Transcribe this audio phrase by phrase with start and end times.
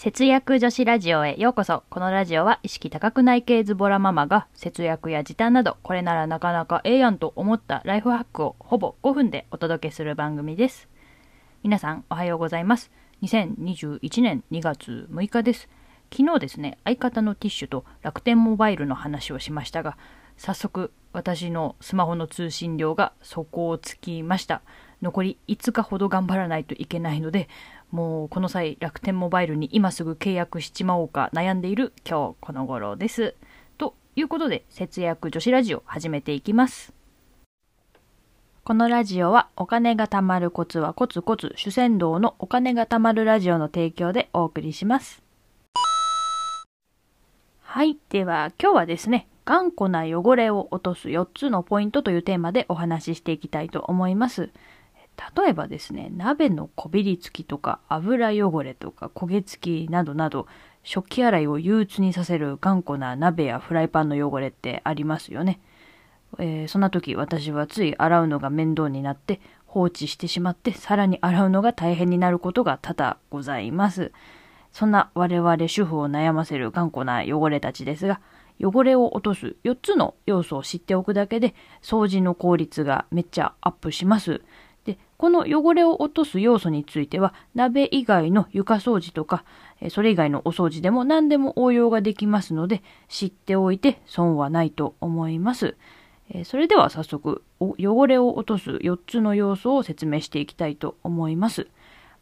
[0.00, 1.82] 節約女子ラジオへようこそ。
[1.90, 10.88] このラジオは意識高くない系ズボラママが節約や時短などこれならなかなかええやんと思ったライフハックをほぼ5分でお届けする番組です。
[11.64, 12.92] 皆さんおはようございます。
[13.22, 15.68] 2021年2月6日です。
[16.12, 19.98] 昨日ですね、相方のティッシュと楽天モバイルの話をしましたが、
[20.38, 24.62] 早速私のスマホの通信量が底をつきました。
[25.02, 27.48] 残り5日ほど頑張らないといけないので、
[27.90, 33.34] もうこの際楽天モバイルに今すぐ契約しちまおうか悩んでいる今日この頃です。
[33.78, 36.92] ということで節約女子ラジオ始めていきます。
[38.62, 45.22] このラジオはお金が貯まるコツはコツコツ主戦道のお金が貯まるラジオの提供でお送りします。
[47.62, 47.96] はい。
[48.10, 54.50] では今日はですね、頑固な汚れを落とす4つのポイントというテーマでお話ししていきたいと思います。
[55.36, 60.46] 例えばですね、鍋のこびりつきとか油汚れとか焦げ付きなどなど、
[60.82, 65.60] 食器洗いを憂鬱にさせる頑固な鍋やフライパンの汚れってありますよね。
[66.38, 74.12] えーそんな時私はつい洗うのが面倒になって放置してしまってさらに洗うのが大変になることが多々ございます。
[74.72, 78.20] そんな我々主婦を悩ませる頑固な汚れたちですが、
[78.60, 84.42] 汚れを落とす4つの要素を知っておくだけで掃除の効率がめっちゃアップします。
[84.84, 89.44] で、この汚れを落とす要素については、鍋以外の床掃除とか、
[89.90, 95.76] それ以外のお掃除でも何でも応用ができますので、知っておいて損はないと思います。
[96.44, 101.68] それでは早速、汚れを落とす4つの要素を説明していきたいと思います。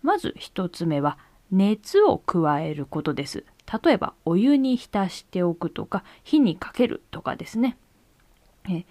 [0.02, 1.18] まず1つ目は、
[1.52, 3.44] 熱を加えることです。
[3.84, 7.76] 例えば、お湯に浸しておくとか、火にかけるとかですね。
[8.68, 8.84] え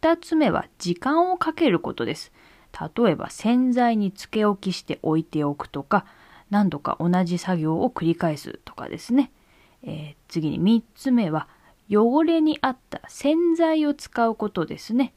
[0.00, 2.32] 2つ目は、時間をかけることです。
[2.72, 6.06] 例えば洗剤につけ置きして置いておくとか
[6.50, 9.30] 何度か同じ作業を繰り返すとかですね、
[9.82, 11.46] えー次に3つ目は
[11.90, 15.12] 汚れに合った洗剤を使うことですね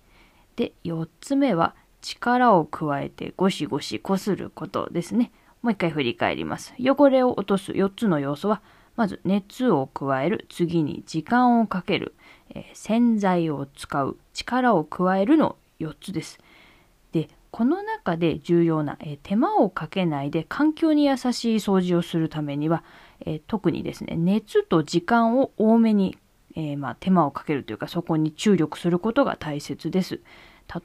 [0.58, 8.62] で4つ目は力を加えてゴシゴシこすることですねもう一回振り返ります汚れを落とす4つの要素は
[8.96, 10.46] まず熱を加える。
[10.50, 12.14] 次に時間をかける、
[12.50, 14.18] えー洗剤を使う。
[14.34, 16.40] 力を加えるの4つです。
[17.12, 22.84] でこの中で重要な、えー手間をかけないで環境に優しい掃除をするためには、
[23.22, 26.18] えー特にですね熱と時間を多めに、
[26.56, 30.22] えまあ、手間をかけるというかそこに注力することが大切です。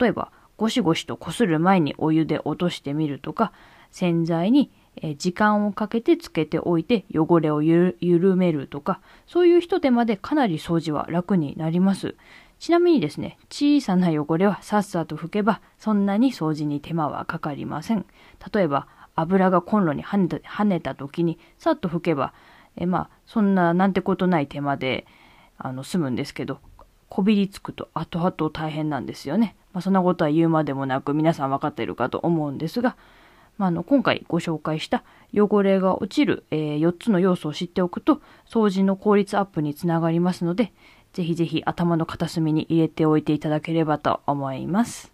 [0.00, 3.52] 例えばゴシゴシとこする前にお湯で落としてみるとか
[3.90, 4.70] 洗剤に
[5.16, 7.96] 時間をかけてつけておいて汚れを緩
[8.36, 12.16] めるとかそういう一手間でかなり掃除は楽になります
[12.60, 18.04] ちなみにですね、小さな汚れはさっさと拭けば、そんなに掃除に手間はかかりません。
[18.52, 18.86] 例えば、
[19.16, 22.34] 油がコンロに跳ねた跳ねた時に、さっと拭けば、
[22.76, 25.06] えまあ、そんななんてことない手間で、
[25.56, 26.60] あの、済むんですけど、
[27.08, 29.56] こびりつくと後々大変なんですよね。
[29.72, 32.94] まあ、そんなことは言うまでもなく、皆さん分かっているかと思うんですが、
[33.60, 35.04] まあ、あの今回ご紹介した
[35.34, 40.72] 汚れが落ちる、え4つの要素を知っておくと掃除の効率アップにつながりますので
[41.12, 45.12] ぜひぜひ頭の片隅に入れておいていただければと思います。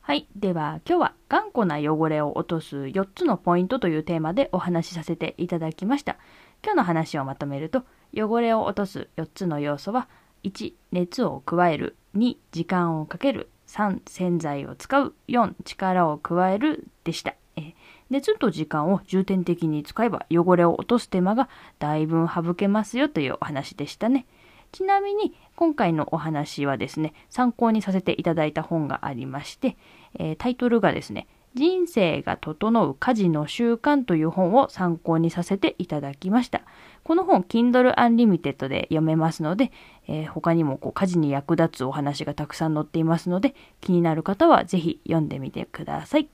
[0.00, 0.26] はい。
[0.34, 6.16] では今日は頑固な汚れを落とす4つのポイントというテーマでお話しさせていただきました。
[6.64, 10.08] 今日の話をまとめると汚れを落とす4つの要素は
[10.42, 15.14] 1熱を加える2時間をかける3洗剤を使う。
[15.28, 16.88] 4力を加える。
[17.04, 17.74] でした、えー。
[18.10, 21.48] 熱と時間を重点的に使えば汚れを落とす手間が
[21.78, 24.26] だいぶ省けますよというお話でしたね。
[24.72, 29.76] ちなみに今回のお話はですね参考にさせていただいた本がありまして、
[30.18, 36.62] えータイトルがですね人生が整う家事の習慣という本を参考にさせていただきました。
[37.04, 39.72] この本、Kindle Unlimited で読めますので、
[40.06, 46.28] えー他にもこう家事に役立つお話がたくさん載っていますので、気になる方はぜひ読んでみてください。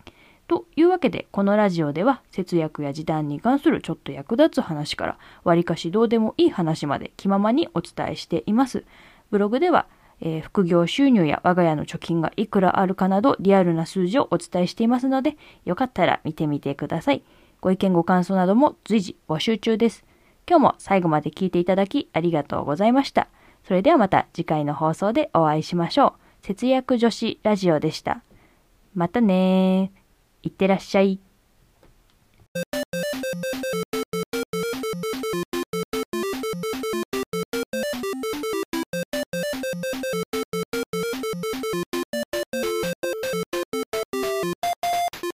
[0.46, 8.84] というわけで、このラジオでは節約や時短に関するちょっと役立つ話から、わりかしどうでもいい話まで気ままにお伝えしています。
[9.30, 9.86] ブログでは、
[10.24, 17.22] えー副業収入や我が家の貯金がいくらあるかなどリアルな数字をお伝えしていますので、よかったら見てみてください。
[17.60, 20.04] ご意見ご感想なども随時募集中です。
[20.48, 23.28] 今日も最後まで聞いていただきありがとうございました。
[23.66, 26.08] それではまた次回の放送でお会いしましょ
[26.42, 26.46] う。
[26.46, 28.22] 節約女子ラジオでした。
[28.94, 30.48] またねー。
[30.48, 31.18] いってらっしゃい。